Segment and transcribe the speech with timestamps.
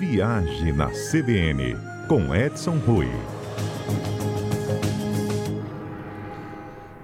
[0.00, 1.76] Viagem na CBN,
[2.08, 3.06] com Edson Rui.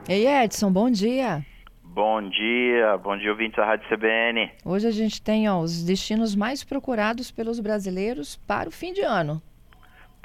[0.09, 1.45] Ei, Edson, bom dia.
[1.85, 4.51] Bom dia, bom dia, ouvintes da Rádio CBN.
[4.64, 9.03] Hoje a gente tem ó, os destinos mais procurados pelos brasileiros para o fim de
[9.03, 9.43] ano.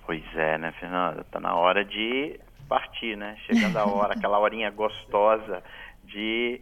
[0.06, 1.26] Pois é, né, Fernanda?
[1.30, 3.36] Tá na hora de partir, né?
[3.48, 5.62] Chegando a hora, aquela horinha gostosa
[6.06, 6.62] de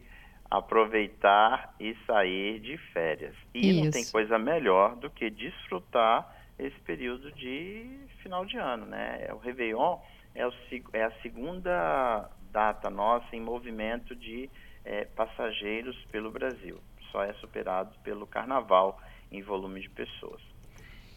[0.49, 3.35] aproveitar e sair de férias.
[3.53, 3.83] E Isso.
[3.83, 7.85] não tem coisa melhor do que desfrutar esse período de
[8.21, 9.27] final de ano, né?
[9.31, 9.99] O Réveillon
[10.35, 10.51] é, o,
[10.93, 14.49] é a segunda data nossa em movimento de
[14.83, 16.79] é, passageiros pelo Brasil.
[17.11, 18.99] Só é superado pelo Carnaval
[19.31, 20.41] em volume de pessoas.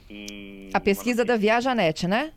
[0.08, 2.32] E a pesquisa da Viajanet, né?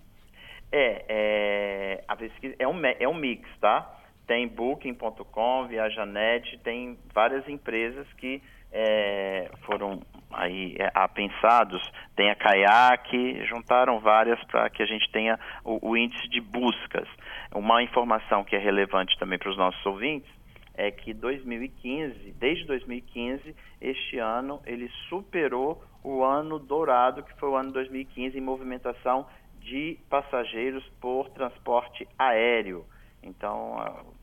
[0.72, 4.02] É, é, a pesquisa é um, é um mix, tá?
[4.28, 10.02] Tem Booking.com, Viajanet, tem várias empresas que é, foram
[10.32, 11.82] aí é, apensados,
[12.16, 17.08] tem a Kayak, juntaram várias para que a gente tenha o, o índice de buscas.
[17.54, 20.30] Uma informação que é relevante também para os nossos ouvintes
[20.78, 27.56] é que 2015, desde 2015, este ano ele superou o ano dourado, que foi o
[27.56, 29.26] ano 2015 em movimentação
[29.62, 32.86] de passageiros por transporte aéreo.
[33.24, 33.78] Então,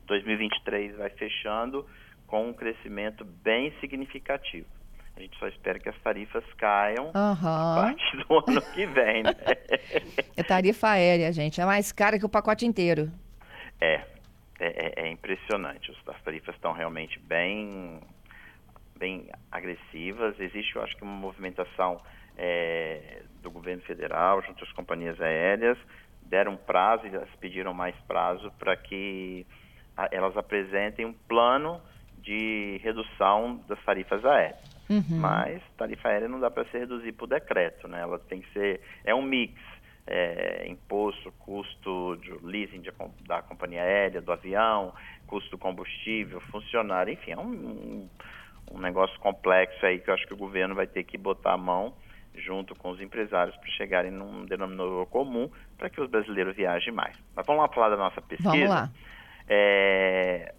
[0.07, 1.85] 2023 vai fechando
[2.27, 4.67] com um crescimento bem significativo.
[5.15, 7.11] A gente só espera que as tarifas caiam uhum.
[7.13, 9.23] a partir do ano que vem.
[9.23, 9.31] Né?
[10.35, 11.61] é tarifa aérea, gente.
[11.61, 13.11] É mais cara que o pacote inteiro.
[13.79, 14.01] É,
[14.59, 15.95] é, é impressionante.
[16.07, 17.99] As tarifas estão realmente bem,
[18.97, 20.39] bem agressivas.
[20.39, 22.01] Existe, eu acho que, uma movimentação
[22.35, 25.77] é, do governo federal junto às companhias aéreas.
[26.23, 29.45] Deram prazo, elas pediram mais prazo para que
[30.11, 31.81] elas apresentem um plano
[32.17, 34.73] de redução das tarifas aéreas.
[34.89, 35.19] Uhum.
[35.19, 38.01] Mas tarifa aérea não dá para ser reduzir por decreto, né?
[38.01, 39.59] Ela tem que ser é um mix,
[40.05, 42.91] é, imposto, custo de leasing de,
[43.25, 44.93] da companhia aérea, do avião,
[45.27, 48.09] custo do combustível, funcionário, enfim, é um, um,
[48.71, 51.57] um negócio complexo aí que eu acho que o governo vai ter que botar a
[51.57, 51.93] mão
[52.35, 57.15] junto com os empresários para chegarem num denominador comum para que os brasileiros viajem mais.
[57.35, 58.49] Mas vamos lá falar da nossa pesquisa.
[58.49, 58.89] Vamos lá.
[59.47, 60.53] É,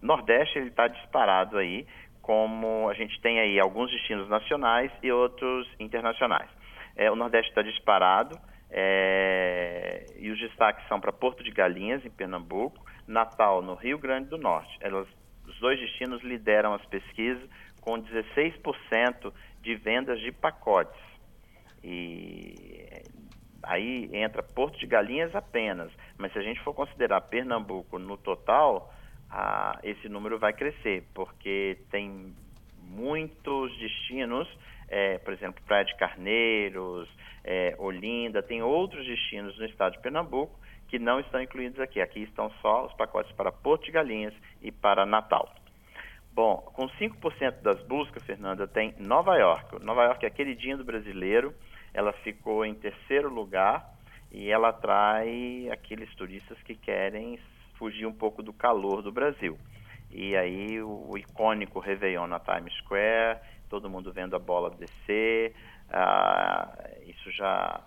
[0.00, 1.86] Nordeste ele está disparado aí,
[2.20, 6.48] como a gente tem aí alguns destinos nacionais e outros internacionais.
[6.96, 8.38] É, o Nordeste está disparado
[8.70, 14.28] é, e os destaques são para Porto de Galinhas, em Pernambuco, Natal, no Rio Grande
[14.28, 14.76] do Norte.
[14.80, 15.06] Elas,
[15.46, 17.48] os dois destinos lideram as pesquisas
[17.80, 21.00] com 16% de vendas de pacotes.
[21.82, 23.02] E
[23.66, 28.92] aí entra Porto de Galinhas apenas, mas se a gente for considerar Pernambuco no total,
[29.30, 32.34] ah, esse número vai crescer, porque tem
[32.82, 34.48] muitos destinos,
[34.88, 37.08] é, por exemplo, Praia de Carneiros,
[37.42, 40.58] é, Olinda, tem outros destinos no estado de Pernambuco
[40.88, 42.00] que não estão incluídos aqui.
[42.00, 45.52] Aqui estão só os pacotes para Porto de Galinhas e para Natal.
[46.32, 49.84] Bom, com 5% das buscas, Fernanda, tem Nova York.
[49.84, 51.54] Nova York é a queridinha do brasileiro,
[51.94, 53.88] ela ficou em terceiro lugar
[54.32, 57.38] e ela atrai aqueles turistas que querem
[57.78, 59.56] fugir um pouco do calor do Brasil.
[60.10, 63.38] E aí o, o icônico Réveillon na Times Square,
[63.70, 65.54] todo mundo vendo a bola descer,
[65.88, 67.80] ah, isso já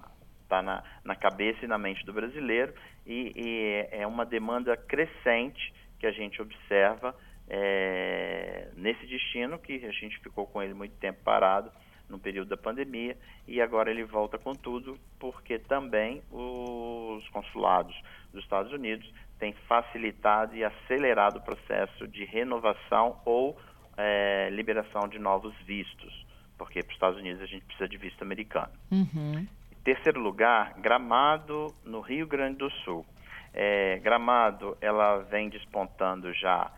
[0.44, 2.74] está na, na cabeça e na mente do brasileiro
[3.06, 7.14] e, e é uma demanda crescente que a gente observa
[7.50, 11.72] é, nesse destino que a gente ficou com ele muito tempo parado
[12.10, 17.96] no período da pandemia e agora ele volta com tudo porque também os consulados
[18.32, 23.58] dos Estados Unidos têm facilitado e acelerado o processo de renovação ou
[23.98, 26.26] é, liberação de novos vistos,
[26.58, 28.72] porque para os Estados Unidos a gente precisa de visto americano.
[28.92, 29.48] Uhum.
[29.84, 33.06] Terceiro lugar, Gramado, no Rio Grande do Sul.
[33.54, 36.72] É, Gramado, ela vem despontando já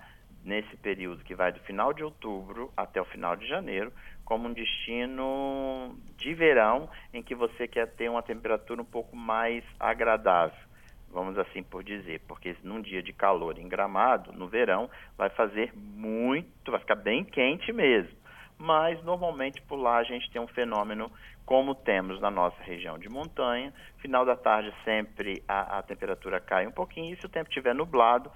[0.49, 3.93] nesse período que vai do final de outubro até o final de janeiro,
[4.25, 9.63] como um destino de verão em que você quer ter uma temperatura um pouco mais
[9.79, 10.57] agradável,
[11.11, 15.71] vamos assim por dizer, porque num dia de calor em Gramado, no verão, vai fazer
[15.75, 18.17] muito, vai ficar bem quente mesmo.
[18.57, 21.11] Mas normalmente por lá a gente tem um fenômeno
[21.45, 23.73] como temos na nossa região de montanha.
[23.99, 27.73] Final da tarde sempre a, a temperatura cai um pouquinho e se o tempo estiver
[27.73, 28.29] nublado,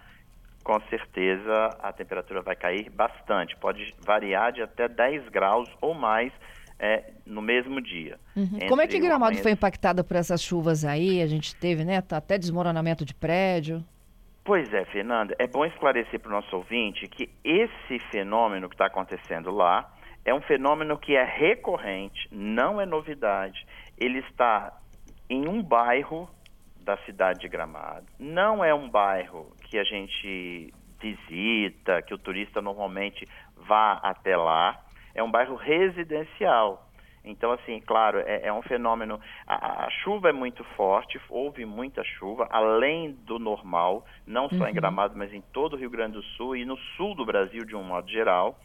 [0.63, 3.55] com certeza a temperatura vai cair bastante.
[3.57, 6.31] Pode variar de até 10 graus ou mais
[6.79, 8.19] é, no mesmo dia.
[8.35, 8.59] Uhum.
[8.67, 11.21] Como é que Gramado foi impactada por essas chuvas aí?
[11.21, 12.01] A gente teve, né?
[12.01, 13.83] Tá até desmoronamento de prédio.
[14.43, 15.35] Pois é, Fernanda.
[15.39, 19.89] É bom esclarecer para o nosso ouvinte que esse fenômeno que está acontecendo lá
[20.25, 23.65] é um fenômeno que é recorrente, não é novidade.
[23.97, 24.77] Ele está
[25.29, 26.29] em um bairro
[26.83, 28.05] da cidade de Gramado.
[28.19, 30.71] Não é um bairro que a gente
[31.01, 33.27] visita, que o turista normalmente
[33.57, 34.79] vá até lá.
[35.15, 36.87] É um bairro residencial.
[37.25, 39.19] Então, assim, claro, é, é um fenômeno.
[39.47, 44.67] A, a, chuva é muito forte, houve muita chuva, além do normal, não só uhum.
[44.67, 47.65] em Gramado, mas em todo o Rio Grande do Sul e no sul do Brasil,
[47.65, 48.59] de um modo geral.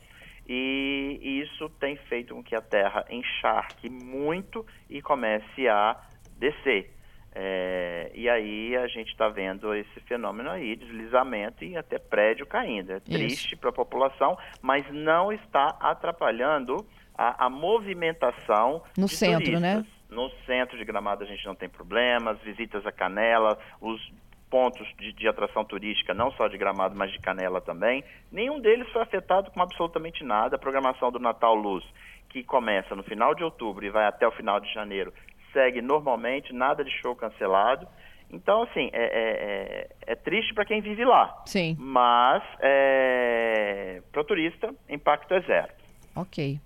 [0.47, 5.97] E, e isso tem feito com que a terra encharque muito e comece a
[6.39, 6.98] descer.
[7.41, 12.91] É, e aí a gente está vendo esse fenômeno aí, deslizamento e até prédio caindo.
[12.91, 16.85] É triste para a população, mas não está atrapalhando
[17.17, 19.75] a, a movimentação no centro, né?
[19.77, 19.85] turistas.
[19.85, 19.87] né?
[20.11, 24.01] No centro de Gramado a gente não tem problemas, visitas a Canela, os
[24.51, 28.03] pontos de, de, atração turística, não só de Gramado, mas de Canela também.
[28.33, 30.57] Nenhum deles foi afetado com absolutamente nada.
[30.57, 31.85] A programação do Natal Luz,
[32.31, 35.13] que começa no final de outubro e vai até o final de janeiro,
[35.59, 37.89] segue normalmente, nada de show cancelado.
[38.31, 39.09] Então, assim, é, é,
[40.07, 41.43] é, é triste para quem vive lá.
[41.47, 41.77] Sim.
[41.79, 45.73] Mas, é, para o turista, impacto é zero.
[46.15, 46.61] Ok.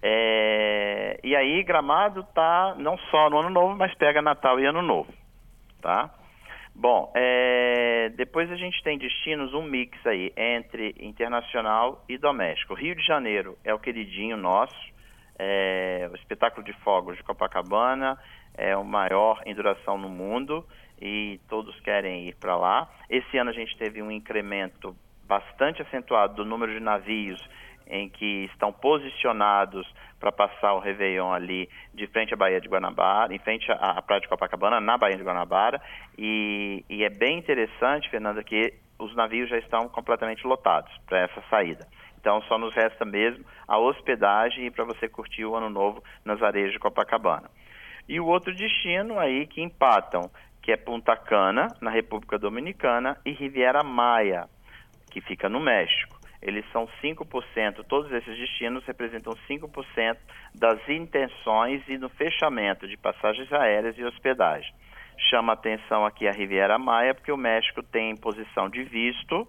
[0.00, 4.80] É, e aí, Gramado tá não só no Ano Novo, mas pega Natal e Ano
[4.80, 5.12] Novo,
[5.82, 6.10] tá?
[6.74, 12.74] Bom, é, depois a gente tem destinos, um mix aí entre internacional e doméstico.
[12.74, 14.91] Rio de Janeiro é o queridinho nosso,
[15.44, 18.16] é, o espetáculo de fogos de Copacabana
[18.54, 20.64] é o maior em duração no mundo
[21.00, 22.88] e todos querem ir para lá.
[23.10, 24.94] Esse ano a gente teve um incremento
[25.26, 27.42] bastante acentuado do número de navios
[27.88, 29.84] em que estão posicionados
[30.20, 34.20] para passar o Réveillon ali de frente à Baía de Guanabara, em frente à, Praia
[34.20, 35.82] de Copacabana, na Baía de Guanabara.
[36.16, 41.42] E, e é bem interessante, Fernanda, que os navios já estão completamente lotados para essa
[41.50, 41.84] saída.
[42.22, 46.70] Então só nos resta mesmo a hospedagem para você curtir o ano novo nas areias
[46.70, 47.50] de Copacabana.
[48.08, 50.30] E o outro destino aí que empatam,
[50.62, 54.48] que é Punta Cana, na República Dominicana, e Riviera Maia,
[55.10, 60.16] que fica no México eles são 5%, todos esses destinos representam 5%
[60.52, 64.74] das intenções e no fechamento de passagens aéreas e hospedagem.
[65.30, 69.48] Chama atenção aqui a Riviera Maia, porque o México tem posição de visto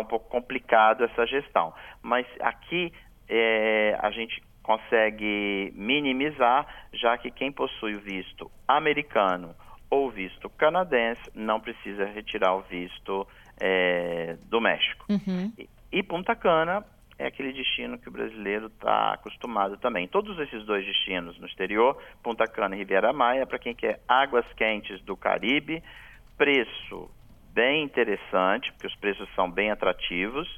[0.00, 1.72] um pouco complicado essa gestão.
[2.02, 2.92] Mas aqui
[3.28, 9.54] é, a gente consegue minimizar, já que quem possui o visto americano
[9.88, 13.26] ou visto canadense não precisa retirar o visto
[13.60, 15.06] é, do México.
[15.08, 15.52] Uhum.
[15.58, 16.84] E, e Punta Cana
[17.18, 20.08] é aquele destino que o brasileiro está acostumado também.
[20.08, 24.46] Todos esses dois destinos no exterior, Punta Cana e Riviera Maia, para quem quer águas
[24.54, 25.82] quentes do Caribe,
[26.38, 27.10] preço
[27.52, 30.48] bem interessante, porque os preços são bem atrativos,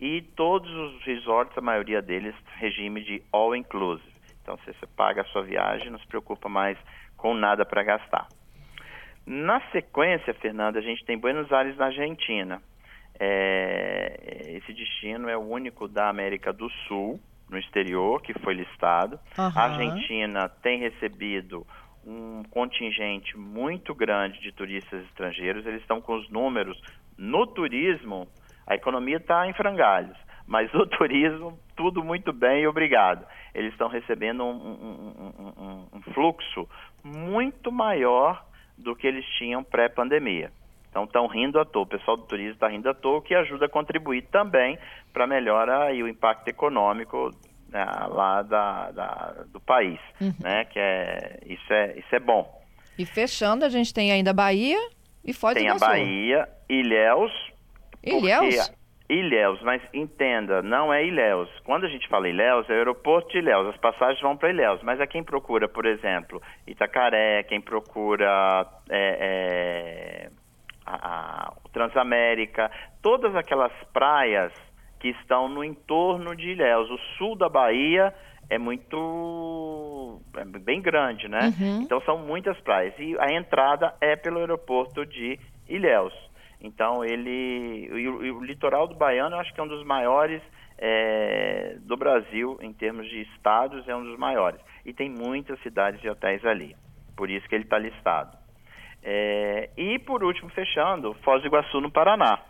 [0.00, 4.08] e todos os resorts, a maioria deles, regime de all inclusive.
[4.42, 6.78] Então, se você paga a sua viagem, não se preocupa mais
[7.16, 8.26] com nada para gastar.
[9.26, 12.62] Na sequência, Fernanda, a gente tem Buenos Aires na Argentina.
[13.18, 17.20] É, esse destino é o único da América do Sul,
[17.50, 19.20] no exterior, que foi listado.
[19.36, 19.52] Uhum.
[19.54, 21.66] A Argentina tem recebido
[22.06, 25.66] um contingente muito grande de turistas estrangeiros.
[25.66, 26.80] Eles estão com os números
[27.16, 28.26] no turismo,
[28.66, 30.16] a economia está em frangalhos,
[30.46, 33.26] mas o turismo, tudo muito bem, obrigado.
[33.54, 36.68] Eles estão recebendo um, um, um, um fluxo
[37.04, 38.44] muito maior
[38.76, 40.50] do que eles tinham pré-pandemia.
[40.90, 43.34] Então estão rindo à toa, o pessoal do turismo está rindo à toa, o que
[43.34, 44.76] ajuda a contribuir também
[45.12, 47.30] para melhorar o impacto econômico
[47.72, 50.34] lá da, da, do país, uhum.
[50.40, 50.64] né?
[50.66, 52.60] Que é isso é isso é bom.
[52.98, 54.78] E fechando, a gente tem ainda Bahia
[55.24, 55.78] e Foz do Iguaçu.
[55.78, 57.32] Tem a Bahia, Ilhéus.
[58.02, 58.72] Ilhéus?
[59.10, 61.50] Ilhéus, mas entenda, não é Ilhéus.
[61.64, 64.80] Quando a gente fala Ilhéus, é o aeroporto de Ilhéus, as passagens vão para Ilhéus.
[64.84, 70.30] Mas é quem procura, por exemplo, Itacaré, quem procura é, é,
[70.86, 72.70] a, a, Transamérica,
[73.02, 74.52] todas aquelas praias
[75.00, 76.90] que estão no entorno de Ilhéus.
[76.90, 78.14] O sul da Bahia
[78.50, 81.52] é muito é bem grande, né?
[81.58, 81.82] Uhum.
[81.82, 85.38] Então são muitas praias e a entrada é pelo aeroporto de
[85.68, 86.12] Ilhéus.
[86.60, 90.42] Então ele o, o, litoral do Baiano eu acho que é um dos maiores
[90.76, 96.02] é, do Brasil em termos de estados é um dos maiores e tem muitas cidades
[96.04, 96.76] e hotéis ali.
[97.16, 98.36] Por isso que ele está listado.
[99.02, 102.49] É, e por último fechando Foz do Iguaçu no Paraná.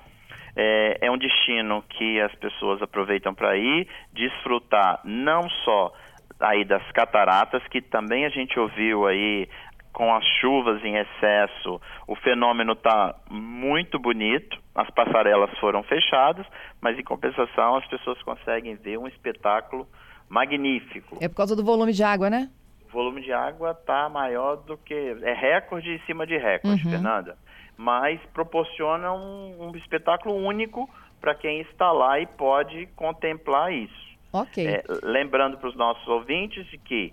[0.56, 5.92] É, é um destino que as pessoas aproveitam para ir desfrutar não só
[6.40, 9.48] aí das cataratas que também a gente ouviu aí
[9.92, 16.46] com as chuvas em excesso, o fenômeno está muito bonito, as passarelas foram fechadas,
[16.80, 19.86] mas em compensação as pessoas conseguem ver um espetáculo
[20.28, 21.18] magnífico.
[21.20, 22.48] É por causa do volume de água, né?
[22.88, 24.94] O volume de água está maior do que.
[25.22, 26.90] É recorde em cima de recorde, uhum.
[26.90, 27.36] Fernanda.
[27.82, 30.86] Mas proporciona um, um espetáculo único
[31.18, 34.10] para quem está lá e pode contemplar isso.
[34.30, 34.66] Ok.
[34.66, 37.10] É, lembrando para os nossos ouvintes de que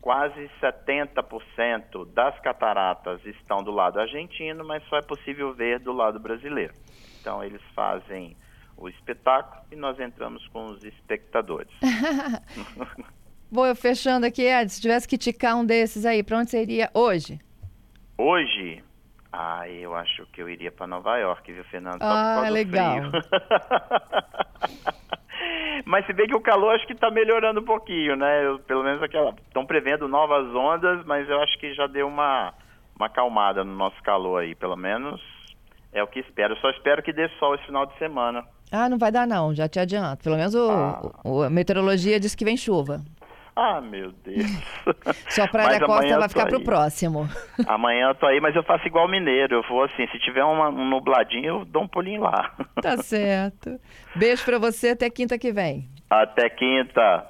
[0.00, 6.18] quase 70% das cataratas estão do lado argentino, mas só é possível ver do lado
[6.18, 6.72] brasileiro.
[7.20, 8.34] Então eles fazem
[8.78, 11.74] o espetáculo e nós entramos com os espectadores.
[13.52, 17.38] Vou fechando aqui, Ed, se tivesse que ticar um desses aí, para onde iria hoje?
[18.16, 18.82] Hoje?
[19.32, 22.00] Ah, eu acho que eu iria para Nova York, viu, Fernando?
[22.00, 22.96] Só ah, legal.
[25.86, 28.46] Mas se bem que o calor acho que está melhorando um pouquinho, né?
[28.46, 29.34] Eu, pelo menos aquela.
[29.46, 32.52] Estão prevendo novas ondas, mas eu acho que já deu uma,
[32.96, 34.54] uma acalmada no nosso calor aí.
[34.54, 35.20] Pelo menos
[35.92, 36.54] é o que espero.
[36.54, 38.44] Eu só espero que dê sol esse final de semana.
[38.70, 40.22] Ah, não vai dar não, já te adianto.
[40.22, 41.10] Pelo menos o, ah.
[41.24, 43.02] o a meteorologia diz que vem chuva.
[43.62, 44.46] Ah, meu Deus.
[45.28, 47.28] Sua praia da costa vai ficar pro próximo.
[47.66, 49.56] Amanhã eu tô aí, mas eu faço igual mineiro.
[49.56, 52.56] Eu vou assim, se tiver uma, um nubladinho, eu dou um pulinho lá.
[52.80, 53.78] Tá certo.
[54.16, 55.86] Beijo para você, até quinta que vem.
[56.08, 57.26] Até quinta.